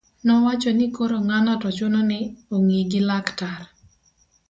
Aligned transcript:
nowacho 0.25 0.69
ni 0.77 0.87
koro 0.95 1.17
ng'ano 1.27 1.51
to 1.61 1.69
chuno 1.77 1.99
ni 2.09 2.19
ong'i 2.55 2.79
gi 2.91 3.01
laktar 3.07 3.61